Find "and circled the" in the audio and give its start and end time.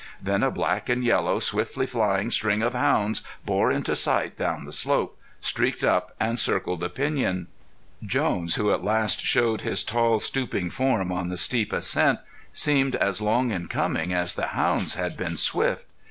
6.19-6.89